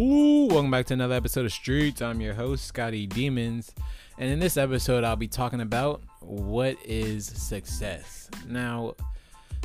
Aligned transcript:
Ooh, 0.00 0.46
welcome 0.46 0.70
back 0.70 0.86
to 0.86 0.94
another 0.94 1.16
episode 1.16 1.44
of 1.44 1.52
Streets. 1.52 2.00
I'm 2.02 2.20
your 2.20 2.32
host, 2.32 2.66
Scotty 2.66 3.04
Demons. 3.04 3.72
And 4.16 4.30
in 4.30 4.38
this 4.38 4.56
episode, 4.56 5.02
I'll 5.02 5.16
be 5.16 5.26
talking 5.26 5.60
about 5.60 6.02
what 6.20 6.76
is 6.84 7.26
success. 7.26 8.30
Now, 8.46 8.94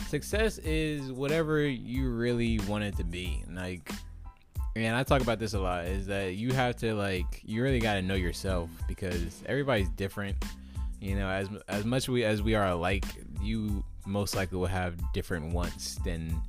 success 0.08 0.58
is 0.58 1.12
whatever 1.12 1.62
you 1.62 2.10
really 2.10 2.58
want 2.62 2.84
it 2.84 2.98
to 2.98 3.04
be. 3.04 3.44
Like, 3.48 3.92
and 4.76 4.96
I 4.96 5.04
talk 5.04 5.22
about 5.22 5.38
this 5.38 5.54
a 5.54 5.60
lot, 5.60 5.86
is 5.86 6.08
that 6.08 6.34
you 6.34 6.52
have 6.52 6.78
to, 6.78 6.96
like, 6.96 7.44
you 7.46 7.62
really 7.62 7.80
got 7.80 7.94
to 7.94 8.02
know 8.02 8.16
yourself 8.16 8.72
because 8.88 9.44
everybody's 9.46 9.90
different. 9.90 10.44
You 11.00 11.16
know, 11.16 11.30
as 11.30 11.48
as 11.68 11.86
much 11.86 12.10
we 12.10 12.24
as 12.24 12.42
we 12.42 12.56
are 12.56 12.70
alike, 12.70 13.06
you 13.40 13.84
most 14.08 14.36
likely 14.36 14.58
will 14.58 14.66
have 14.66 14.96
different 15.14 15.54
wants 15.54 16.00
than 16.04 16.42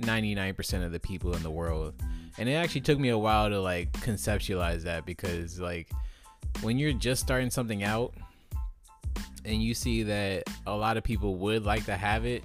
99% 0.00 0.84
of 0.84 0.92
the 0.92 1.00
people 1.00 1.34
in 1.34 1.42
the 1.42 1.50
world. 1.50 1.94
And 2.38 2.48
it 2.48 2.54
actually 2.54 2.80
took 2.80 2.98
me 2.98 3.10
a 3.10 3.18
while 3.18 3.50
to 3.50 3.60
like 3.60 3.92
conceptualize 3.92 4.82
that 4.82 5.04
because 5.04 5.60
like 5.60 5.88
when 6.62 6.78
you're 6.78 6.92
just 6.92 7.22
starting 7.22 7.50
something 7.50 7.82
out 7.82 8.14
and 9.44 9.62
you 9.62 9.74
see 9.74 10.02
that 10.04 10.44
a 10.66 10.74
lot 10.74 10.96
of 10.96 11.04
people 11.04 11.36
would 11.36 11.64
like 11.64 11.84
to 11.86 11.96
have 11.96 12.24
it 12.24 12.42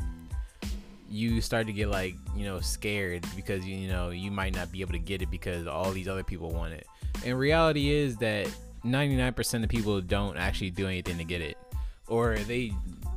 you 1.09 1.41
start 1.41 1.67
to 1.67 1.73
get 1.73 1.87
like 1.87 2.15
you 2.35 2.45
know 2.45 2.59
scared 2.59 3.25
because 3.35 3.65
you 3.65 3.87
know 3.87 4.09
you 4.09 4.31
might 4.31 4.55
not 4.55 4.71
be 4.71 4.81
able 4.81 4.91
to 4.91 4.99
get 4.99 5.21
it 5.21 5.31
because 5.31 5.67
all 5.67 5.91
these 5.91 6.07
other 6.07 6.23
people 6.23 6.51
want 6.51 6.73
it. 6.73 6.85
And 7.25 7.37
reality 7.37 7.89
is 7.89 8.17
that 8.17 8.47
99% 8.85 9.63
of 9.63 9.69
people 9.69 9.99
don't 10.01 10.37
actually 10.37 10.69
do 10.69 10.87
anything 10.87 11.17
to 11.17 11.23
get 11.23 11.41
it. 11.41 11.57
Or 12.07 12.37
they 12.37 12.71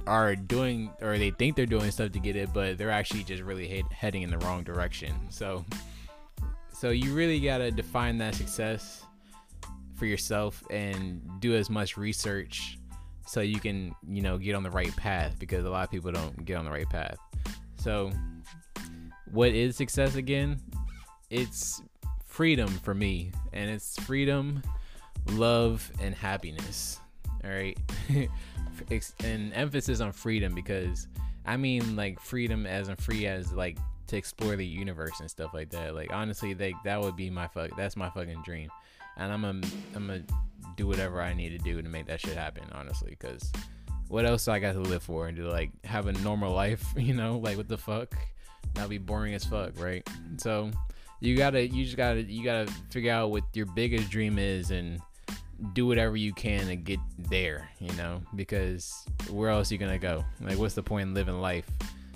are 0.07 0.35
doing 0.35 0.91
or 1.01 1.19
they 1.19 1.31
think 1.31 1.57
they're 1.57 1.67
doing 1.67 1.91
stuff 1.91 2.13
to 2.13 2.19
get 2.19 2.37
it 2.37 2.53
but 2.53 2.79
they're 2.79 2.91
actually 2.91 3.23
just 3.23 3.43
really 3.43 3.69
head, 3.69 3.85
heading 3.93 4.23
in 4.23 4.31
the 4.31 4.39
wrong 4.39 4.63
direction 4.63 5.15
so 5.31 5.65
so 6.73 6.91
you 6.91 7.13
really 7.13 7.41
got 7.41 7.59
to 7.59 7.71
define 7.71 8.19
that 8.19 8.35
success 8.35 9.05
for 9.97 10.07
yourself 10.07 10.65
and 10.71 11.21
do 11.41 11.55
as 11.55 11.69
much 11.69 11.99
research 11.99 12.79
so 13.31 13.43
you 13.43 13.61
can, 13.61 13.95
you 14.09 14.23
know, 14.23 14.39
get 14.39 14.57
on 14.57 14.65
the 14.65 14.71
right 14.71 14.95
path 14.97 15.39
because 15.39 15.65
a 15.65 15.71
lot 15.71 15.85
of 15.85 15.91
people 15.91 16.11
don't 16.11 16.45
get 16.45 16.57
on 16.57 16.65
the 16.65 16.71
right 16.71 16.89
path. 16.89 17.17
So 17.77 18.11
what 19.31 19.51
is 19.51 19.77
success 19.77 20.17
again? 20.17 20.59
It's 21.29 21.81
freedom 22.25 22.67
for 22.67 22.93
me, 22.93 23.31
and 23.53 23.71
it's 23.71 23.97
freedom, 24.01 24.63
love, 25.27 25.93
and 26.01 26.13
happiness. 26.13 26.99
All 27.45 27.51
right. 27.51 27.79
and 29.25 29.53
emphasis 29.53 30.01
on 30.01 30.13
freedom 30.13 30.55
because 30.55 31.09
I 31.47 31.57
mean 31.57 31.97
like 31.97 32.21
freedom 32.21 32.67
as 32.67 32.89
in 32.89 32.97
free 32.97 33.27
as 33.27 33.53
like 33.53 33.79
to 34.09 34.17
explore 34.17 34.57
the 34.57 34.67
universe 34.67 35.21
and 35.21 35.31
stuff 35.31 35.55
like 35.55 35.71
that. 35.71 35.95
Like 35.95 36.13
honestly, 36.13 36.55
like 36.55 36.75
that 36.85 37.01
would 37.01 37.17
be 37.17 37.31
my 37.31 37.47
fuck. 37.47 37.77
That's 37.77 37.97
my 37.97 38.11
fucking 38.11 38.43
dream, 38.45 38.71
and 39.17 39.33
I'm 39.33 39.43
gonna 39.43 39.67
I'm 39.95 40.07
gonna 40.07 40.25
do 40.77 40.87
whatever 40.87 41.23
I 41.23 41.33
need 41.33 41.51
to 41.51 41.59
do 41.59 41.81
to 41.81 41.89
make 41.89 42.07
that 42.07 42.21
shit 42.21 42.37
happen. 42.37 42.65
Honestly, 42.73 43.11
because 43.11 43.53
what 44.09 44.27
else 44.27 44.45
do 44.45 44.51
I 44.51 44.59
got 44.59 44.73
to 44.73 44.81
live 44.81 45.03
for 45.03 45.29
and 45.29 45.37
to 45.37 45.49
like 45.49 45.71
have 45.85 46.07
a 46.07 46.13
normal 46.13 46.53
life? 46.55 46.85
You 46.97 47.15
know, 47.15 47.39
like 47.39 47.57
what 47.57 47.69
the 47.69 47.79
fuck? 47.79 48.15
That'd 48.75 48.91
be 48.91 48.99
boring 48.99 49.35
as 49.35 49.45
fuck, 49.45 49.81
right? 49.81 50.07
So 50.37 50.71
you 51.21 51.37
gotta 51.37 51.67
you 51.67 51.85
just 51.85 51.97
gotta 51.97 52.23
you 52.23 52.45
gotta 52.45 52.71
figure 52.91 53.13
out 53.13 53.31
what 53.31 53.45
your 53.55 53.67
biggest 53.67 54.11
dream 54.11 54.39
is 54.39 54.71
and 54.71 55.01
do 55.73 55.87
whatever 55.87 56.17
you 56.17 56.33
can 56.33 56.67
to 56.67 56.77
get 56.77 56.99
there 57.19 57.69
you 57.81 57.93
know 57.93 58.23
because 58.35 59.05
where 59.29 59.51
else 59.51 59.71
are 59.71 59.75
you 59.75 59.79
gonna 59.79 59.99
go? 59.99 60.25
Like 60.41 60.59
what's 60.59 60.75
the 60.75 60.83
point 60.83 61.09
in 61.09 61.15
living 61.15 61.41
life 61.41 61.67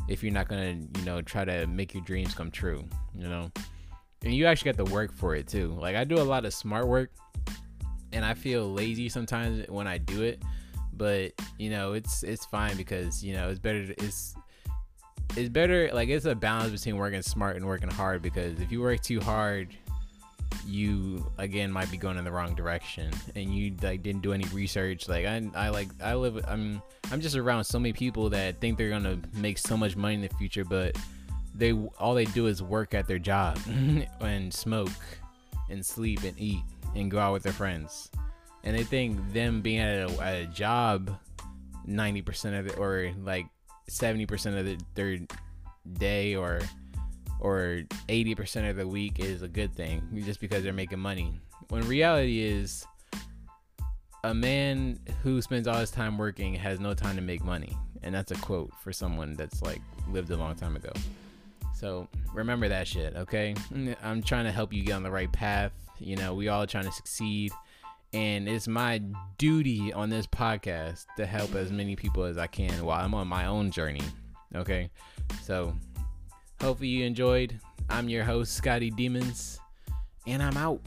if 0.08 0.22
you're 0.22 0.32
not 0.32 0.48
gonna 0.48 0.78
you 0.98 1.04
know 1.04 1.22
try 1.22 1.44
to 1.44 1.66
make 1.66 1.94
your 1.94 2.02
dreams 2.04 2.34
come 2.34 2.50
true 2.50 2.84
you 3.16 3.28
know? 3.28 3.50
And 4.24 4.34
you 4.34 4.46
actually 4.46 4.72
got 4.72 4.86
to 4.86 4.90
work 4.90 5.12
for 5.12 5.34
it 5.34 5.46
too. 5.46 5.76
Like 5.78 5.96
i 5.96 6.04
do 6.04 6.16
a 6.16 6.24
lot 6.24 6.44
of 6.44 6.54
smart 6.54 6.88
work 6.88 7.10
and 8.14 8.24
i 8.24 8.32
feel 8.32 8.72
lazy 8.72 9.08
sometimes 9.08 9.68
when 9.68 9.86
i 9.86 9.98
do 9.98 10.22
it 10.22 10.40
but 10.92 11.32
you 11.58 11.68
know 11.68 11.92
it's 11.92 12.22
it's 12.22 12.44
fine 12.46 12.76
because 12.76 13.22
you 13.24 13.34
know 13.34 13.48
it's 13.48 13.58
better 13.58 13.92
it's 13.98 14.34
it's 15.36 15.48
better 15.48 15.90
like 15.92 16.08
it's 16.08 16.24
a 16.24 16.34
balance 16.34 16.70
between 16.70 16.96
working 16.96 17.20
smart 17.22 17.56
and 17.56 17.66
working 17.66 17.90
hard 17.90 18.22
because 18.22 18.60
if 18.60 18.70
you 18.70 18.80
work 18.80 19.00
too 19.00 19.20
hard 19.20 19.74
you 20.66 21.30
again 21.38 21.70
might 21.70 21.90
be 21.90 21.96
going 21.96 22.16
in 22.16 22.24
the 22.24 22.30
wrong 22.32 22.54
direction 22.54 23.10
and 23.34 23.54
you 23.54 23.74
like 23.82 24.02
didn't 24.02 24.22
do 24.22 24.32
any 24.32 24.44
research 24.46 25.08
like 25.08 25.26
i, 25.26 25.42
I 25.54 25.68
like 25.68 25.88
i 26.02 26.14
live 26.14 26.42
i'm 26.48 26.82
i'm 27.12 27.20
just 27.20 27.36
around 27.36 27.64
so 27.64 27.78
many 27.78 27.92
people 27.92 28.30
that 28.30 28.60
think 28.60 28.78
they're 28.78 28.90
gonna 28.90 29.18
make 29.34 29.58
so 29.58 29.76
much 29.76 29.96
money 29.96 30.14
in 30.14 30.20
the 30.22 30.28
future 30.28 30.64
but 30.64 30.96
they 31.54 31.72
all 31.72 32.14
they 32.14 32.24
do 32.24 32.46
is 32.46 32.62
work 32.62 32.94
at 32.94 33.06
their 33.06 33.18
job 33.18 33.58
and 34.20 34.52
smoke 34.52 34.90
and 35.70 35.84
sleep 35.84 36.22
and 36.24 36.38
eat 36.38 36.62
and 36.94 37.10
go 37.10 37.18
out 37.18 37.32
with 37.32 37.42
their 37.42 37.52
friends. 37.52 38.10
And 38.64 38.76
they 38.76 38.84
think 38.84 39.32
them 39.32 39.60
being 39.60 39.80
at 39.80 40.10
a, 40.10 40.22
at 40.22 40.34
a 40.42 40.46
job 40.46 41.18
90% 41.88 42.58
of 42.58 42.66
it 42.66 42.78
or 42.78 43.12
like 43.22 43.46
70% 43.90 44.58
of 44.58 44.64
the, 44.64 44.78
their 44.94 45.18
day 45.98 46.34
or 46.34 46.60
or 47.40 47.82
80% 48.08 48.70
of 48.70 48.76
the 48.76 48.86
week 48.86 49.18
is 49.18 49.42
a 49.42 49.48
good 49.48 49.74
thing 49.74 50.02
just 50.24 50.40
because 50.40 50.62
they're 50.62 50.72
making 50.72 51.00
money. 51.00 51.38
When 51.68 51.86
reality 51.86 52.40
is 52.40 52.86
a 54.24 54.32
man 54.32 54.98
who 55.22 55.42
spends 55.42 55.68
all 55.68 55.78
his 55.78 55.90
time 55.90 56.16
working 56.16 56.54
has 56.54 56.80
no 56.80 56.94
time 56.94 57.14
to 57.16 57.22
make 57.22 57.44
money. 57.44 57.76
And 58.02 58.14
that's 58.14 58.30
a 58.32 58.36
quote 58.36 58.72
for 58.82 58.92
someone 58.92 59.34
that's 59.34 59.62
like 59.62 59.80
lived 60.10 60.30
a 60.30 60.36
long 60.36 60.54
time 60.56 60.76
ago. 60.76 60.92
So 61.74 62.08
remember 62.32 62.68
that 62.68 62.88
shit, 62.88 63.14
okay? 63.16 63.54
I'm 64.02 64.22
trying 64.22 64.44
to 64.44 64.52
help 64.52 64.72
you 64.72 64.82
get 64.82 64.92
on 64.92 65.02
the 65.02 65.10
right 65.10 65.30
path. 65.30 65.72
You 65.98 66.16
know, 66.16 66.34
we 66.34 66.48
all 66.48 66.66
trying 66.66 66.84
to 66.84 66.92
succeed. 66.92 67.52
And 68.14 68.48
it's 68.48 68.68
my 68.68 69.02
duty 69.38 69.92
on 69.92 70.08
this 70.08 70.26
podcast 70.26 71.04
to 71.16 71.26
help 71.26 71.54
as 71.54 71.70
many 71.70 71.96
people 71.96 72.24
as 72.24 72.38
I 72.38 72.46
can 72.46 72.84
while 72.84 73.04
I'm 73.04 73.14
on 73.14 73.28
my 73.28 73.46
own 73.46 73.70
journey. 73.70 74.02
Okay? 74.54 74.88
So 75.42 75.74
Hopefully 76.64 76.88
you 76.88 77.04
enjoyed. 77.04 77.60
I'm 77.90 78.08
your 78.08 78.24
host, 78.24 78.54
Scotty 78.54 78.90
Demons, 78.90 79.60
and 80.26 80.42
I'm 80.42 80.56
out. 80.56 80.80